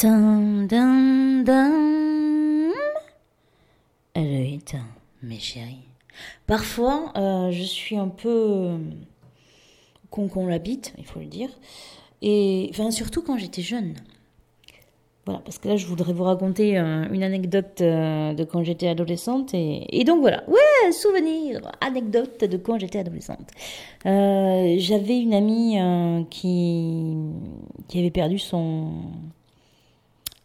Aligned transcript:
Dun, 0.00 0.66
dun, 0.66 1.44
dun. 1.44 2.70
Mes 5.22 5.38
chéris. 5.38 5.84
Parfois, 6.46 7.12
euh, 7.16 7.50
je 7.50 7.62
suis 7.62 7.96
un 7.98 8.08
peu 8.08 8.28
euh, 8.30 8.78
con 10.08 10.28
con 10.28 10.46
l'habite, 10.46 10.94
il 10.96 11.04
faut 11.04 11.20
le 11.20 11.26
dire. 11.26 11.50
Et 12.22 12.68
enfin, 12.70 12.90
surtout 12.90 13.20
quand 13.20 13.36
j'étais 13.36 13.60
jeune. 13.60 13.92
Voilà, 15.26 15.42
parce 15.44 15.58
que 15.58 15.68
là, 15.68 15.76
je 15.76 15.86
voudrais 15.86 16.14
vous 16.14 16.24
raconter 16.24 16.78
euh, 16.78 17.06
une 17.12 17.22
anecdote 17.22 17.82
de 17.82 18.44
quand 18.44 18.64
j'étais 18.64 18.88
adolescente. 18.88 19.52
Et, 19.52 20.00
et 20.00 20.04
donc 20.04 20.20
voilà, 20.20 20.48
ouais, 20.48 20.92
souvenir, 20.92 21.60
anecdote 21.82 22.42
de 22.42 22.56
quand 22.56 22.78
j'étais 22.78 23.00
adolescente. 23.00 23.50
J'avais 24.04 25.20
une 25.20 25.34
amie 25.34 26.26
qui, 26.30 27.16
qui 27.86 27.98
avait 27.98 28.10
perdu 28.10 28.38
son 28.38 28.92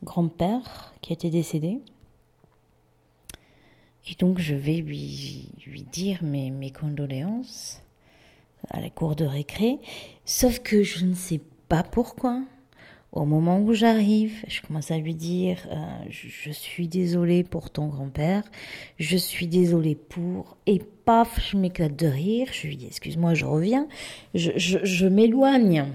grand-père, 0.05 0.93
qui 1.01 1.11
était 1.11 1.29
décédé. 1.29 1.81
Et 4.07 4.15
donc, 4.15 4.39
je 4.39 4.55
vais 4.55 4.77
lui, 4.77 5.49
lui 5.65 5.81
dire 5.81 6.23
mes, 6.23 6.51
mes 6.51 6.71
condoléances 6.71 7.81
à 8.69 8.79
la 8.79 8.89
cour 8.89 9.15
de 9.15 9.25
récré. 9.25 9.79
Sauf 10.25 10.59
que 10.59 10.83
je 10.83 11.05
ne 11.05 11.13
sais 11.13 11.41
pas 11.67 11.83
pourquoi. 11.83 12.41
Au 13.11 13.25
moment 13.25 13.59
où 13.59 13.73
j'arrive, 13.73 14.43
je 14.47 14.61
commence 14.61 14.91
à 14.91 14.97
lui 14.97 15.15
dire 15.15 15.57
euh, 15.71 15.75
je, 16.09 16.51
suis 16.51 16.87
désolée 16.87 17.43
pour 17.43 17.69
ton 17.69 17.87
grand-père, 17.87 18.43
je 18.99 19.15
suis 19.15 19.47
désolée 19.47 19.95
pour. 19.95 20.57
Et 20.67 20.79
paf, 21.05 21.39
je 21.49 21.57
m'éclate 21.57 21.95
de 21.95 22.07
rire. 22.07 22.47
Je 22.51 22.67
lui 22.67 22.77
dis 22.77 22.87
excuse-moi, 22.87 23.33
je 23.33 23.45
reviens. 23.45 23.87
Je, 24.33 24.51
je, 24.55 24.79
je 24.83 25.07
m'éloigne 25.07 25.85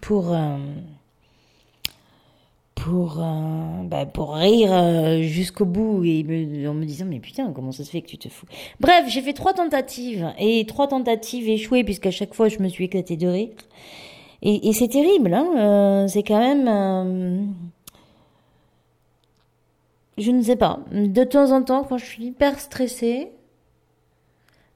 pour. 0.00 0.34
euh, 0.34 0.58
pour, 2.88 3.20
euh, 3.20 3.82
bah, 3.84 4.06
pour 4.06 4.34
rire 4.34 4.70
euh, 4.72 5.22
jusqu'au 5.22 5.64
bout. 5.64 6.04
Et 6.04 6.66
en 6.66 6.74
me 6.74 6.84
disant 6.84 7.04
mais 7.06 7.20
putain 7.20 7.52
comment 7.52 7.72
ça 7.72 7.84
se 7.84 7.90
fait 7.90 8.00
que 8.00 8.08
tu 8.08 8.18
te 8.18 8.28
fous? 8.28 8.46
Bref 8.80 9.04
j'ai 9.08 9.20
fait 9.20 9.32
trois 9.32 9.52
tentatives. 9.52 10.32
Et 10.38 10.64
trois 10.66 10.88
tentatives 10.88 11.48
échouées 11.48 11.84
puisqu'à 11.84 12.10
chaque 12.10 12.34
fois 12.34 12.48
je 12.48 12.58
me 12.60 12.68
suis 12.68 12.84
éclatée 12.84 13.16
de 13.16 13.28
rire. 13.28 13.50
Et, 14.42 14.68
et 14.68 14.72
c'est 14.72 14.88
terrible 14.88 15.34
hein, 15.34 15.48
euh, 15.56 16.08
c'est 16.08 16.22
quand 16.22 16.38
même 16.38 17.54
je 20.16 20.30
ne 20.30 20.42
sais 20.42 20.56
pas. 20.56 20.80
De 20.92 21.24
temps 21.24 21.52
en 21.52 21.62
temps 21.62 21.84
quand 21.84 21.98
je 21.98 22.06
suis 22.06 22.24
hyper 22.26 22.58
stressée 22.58 23.28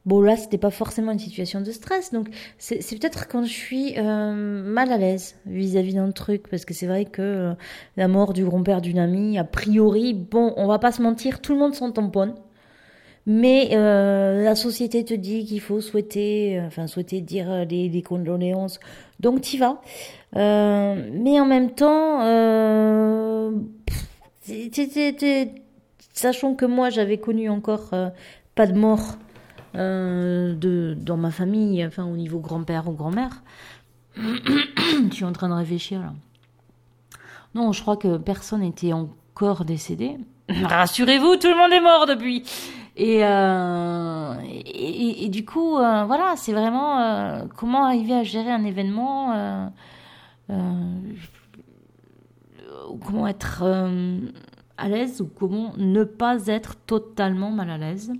Bon, 0.04 0.20
là, 0.20 0.36
c'était 0.36 0.58
pas 0.58 0.70
forcément 0.70 1.12
une 1.12 1.20
situation 1.20 1.60
de 1.60 1.70
stress, 1.70 2.12
donc 2.12 2.28
c'est 2.58 2.78
peut-être 2.98 3.28
quand 3.28 3.44
je 3.44 3.52
suis 3.52 3.94
euh, 3.98 4.62
mal 4.64 4.90
à 4.90 4.98
l'aise 4.98 5.36
vis-à-vis 5.46 5.94
d'un 5.94 6.10
truc, 6.10 6.48
parce 6.48 6.64
que 6.64 6.74
c'est 6.74 6.86
vrai 6.86 7.04
que 7.04 7.22
euh, 7.22 7.54
la 7.96 8.08
mort 8.08 8.32
du 8.32 8.44
grand-père 8.44 8.80
d'une 8.80 8.98
amie, 8.98 9.38
a 9.38 9.44
priori, 9.44 10.12
bon, 10.12 10.54
on 10.56 10.66
va 10.66 10.80
pas 10.80 10.90
se 10.90 11.02
mentir, 11.02 11.40
tout 11.40 11.52
le 11.52 11.60
monde 11.60 11.74
s'en 11.74 11.92
tamponne, 11.92 12.34
mais 13.26 13.70
euh, 13.72 14.42
la 14.42 14.56
société 14.56 15.04
te 15.04 15.14
dit 15.14 15.44
qu'il 15.44 15.60
faut 15.60 15.80
souhaiter, 15.80 16.58
euh, 16.58 16.66
enfin 16.66 16.86
souhaiter 16.88 17.20
dire 17.20 17.50
euh, 17.50 17.64
des, 17.64 18.02
condoléances, 18.02 18.80
donc 19.20 19.42
t'y 19.42 19.58
vas. 19.58 19.80
Euh, 20.36 21.10
mais 21.12 21.38
en 21.38 21.46
même 21.46 21.70
temps, 21.70 22.22
euh, 22.22 23.52
sachant 26.12 26.54
que 26.54 26.64
moi 26.64 26.90
j'avais 26.90 27.18
connu 27.18 27.48
encore 27.48 27.90
euh, 27.92 28.08
pas 28.54 28.66
de 28.66 28.76
mort 28.76 29.16
euh, 29.74 30.54
de, 30.54 30.96
dans 30.98 31.16
ma 31.16 31.30
famille, 31.30 31.84
enfin 31.84 32.04
au 32.04 32.16
niveau 32.16 32.38
grand-père 32.38 32.88
ou 32.88 32.92
grand-mère. 32.92 33.42
je 34.16 35.08
suis 35.10 35.24
en 35.24 35.32
train 35.32 35.48
de 35.48 35.54
réfléchir 35.54 36.00
là. 36.00 36.12
Non, 37.54 37.72
je 37.72 37.82
crois 37.82 37.96
que 37.96 38.16
personne 38.16 38.60
n'était 38.60 38.92
encore 38.92 39.64
décédé. 39.64 40.16
Rassurez-vous, 40.48 41.36
tout 41.36 41.48
le 41.48 41.56
monde 41.56 41.72
est 41.72 41.80
mort 41.80 42.06
depuis. 42.06 42.44
Et, 42.96 43.24
euh, 43.24 44.34
et, 44.44 45.28
du 45.30 45.46
coup, 45.46 45.78
euh, 45.78 46.04
voilà, 46.04 46.34
c'est 46.36 46.52
vraiment 46.52 47.00
euh, 47.00 47.44
comment 47.56 47.86
arriver 47.86 48.12
à 48.12 48.22
gérer 48.22 48.50
un 48.50 48.64
événement, 48.64 49.32
euh, 49.32 49.66
euh, 50.50 50.54
comment 53.06 53.26
être 53.26 53.62
à 54.76 54.88
l'aise 54.88 55.22
ou 55.22 55.26
comment 55.26 55.72
ne 55.78 56.04
pas 56.04 56.46
être 56.48 56.76
totalement 56.84 57.50
mal 57.50 57.70
à 57.70 57.78
l'aise. 57.78 58.12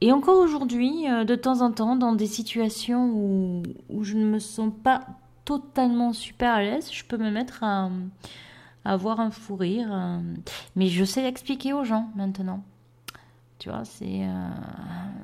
Et 0.00 0.12
encore 0.12 0.38
aujourd'hui, 0.38 1.08
euh, 1.08 1.24
de 1.24 1.34
temps 1.34 1.60
en 1.60 1.72
temps, 1.72 1.96
dans 1.96 2.14
des 2.14 2.26
situations 2.26 3.10
où, 3.10 3.62
où 3.90 4.02
je 4.04 4.16
ne 4.16 4.24
me 4.24 4.38
sens 4.38 4.72
pas 4.82 5.06
totalement 5.44 6.12
super 6.12 6.54
à 6.54 6.62
l'aise, 6.62 6.90
je 6.92 7.04
peux 7.04 7.16
me 7.18 7.30
mettre 7.30 7.64
à, 7.64 7.90
avoir 8.84 9.20
un 9.20 9.30
fou 9.30 9.56
rire. 9.56 9.88
euh, 9.92 10.18
mais 10.76 10.86
je 10.86 11.04
sais 11.04 11.22
l'expliquer 11.22 11.72
aux 11.72 11.84
gens 11.84 12.10
maintenant. 12.16 12.62
Tu 13.58 13.68
vois, 13.68 13.84
c'est. 13.84 14.24
euh, 14.24 14.48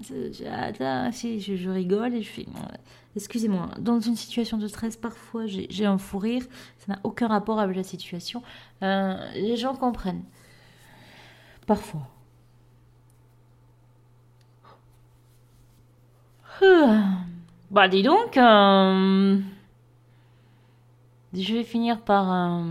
je, 0.03 1.57
je, 1.57 1.71
rigole 1.71 2.15
et 2.15 2.23
je 2.23 2.29
fais. 2.29 2.47
Excusez-moi, 3.17 3.71
dans 3.79 3.99
une 3.99 4.15
situation 4.15 4.59
de 4.59 4.69
stress, 4.69 4.95
parfois 4.97 5.47
j'ai 5.47 5.87
un 5.87 5.97
fou 5.97 6.19
rire, 6.19 6.43
ça 6.77 6.93
n'a 6.93 6.99
aucun 7.03 7.29
rapport 7.29 7.59
avec 7.59 7.77
la 7.77 7.83
situation. 7.83 8.43
Euh, 8.83 9.17
les 9.35 9.57
gens 9.57 9.75
comprennent. 9.75 10.23
Parfois. 11.67 12.03
Bah 17.71 17.89
dis 17.89 18.03
donc, 18.03 18.37
euh, 18.37 19.39
je 21.35 21.53
vais 21.53 21.65
finir 21.65 22.01
par, 22.01 22.33
euh, 22.33 22.63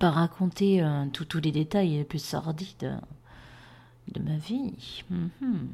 raconter 0.00 0.82
euh, 0.82 1.06
tous 1.12 1.40
les 1.40 1.52
détails 1.52 1.96
les 1.96 2.04
plus 2.04 2.24
sordides 2.24 2.98
de 4.12 4.22
ma 4.22 4.36
vie. 4.36 5.02
Mhm. 5.10 5.68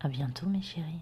À 0.00 0.08
bientôt 0.08 0.46
mes 0.46 0.62
chéris. 0.62 1.00